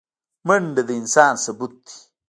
[0.47, 1.95] منډه د ځان ثبوت دی